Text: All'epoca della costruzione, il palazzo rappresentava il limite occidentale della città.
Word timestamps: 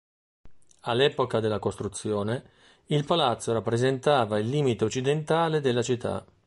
All'epoca 0.85 1.39
della 1.39 1.59
costruzione, 1.59 2.43
il 2.87 3.05
palazzo 3.05 3.53
rappresentava 3.53 4.39
il 4.39 4.49
limite 4.49 4.85
occidentale 4.85 5.61
della 5.61 5.83
città. 5.83 6.25